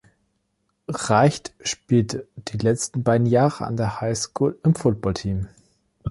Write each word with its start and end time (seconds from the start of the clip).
Reicht 0.87 1.53
spielte 1.61 2.27
die 2.35 2.57
letzten 2.57 3.03
beiden 3.03 3.27
Jahre 3.27 3.65
an 3.65 3.77
der 3.77 4.01
High 4.01 4.17
School 4.17 4.57
im 4.63 4.73
Footballteam. 4.73 5.47